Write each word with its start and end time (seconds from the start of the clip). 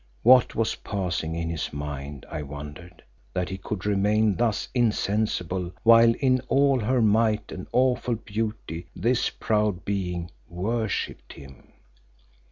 What 0.23 0.55
was 0.55 0.73
passing 0.73 1.35
in 1.35 1.47
his 1.51 1.71
mind, 1.71 2.25
I 2.27 2.41
wondered, 2.41 3.03
that 3.35 3.49
he 3.49 3.59
could 3.59 3.85
remain 3.85 4.35
thus 4.35 4.67
insensible 4.73 5.71
while 5.83 6.15
in 6.19 6.39
all 6.47 6.79
her 6.79 7.03
might 7.03 7.51
and 7.51 7.67
awful 7.71 8.15
beauty 8.15 8.87
this 8.95 9.29
proud 9.29 9.85
being 9.85 10.31
worshipped 10.49 11.33
him. 11.33 11.73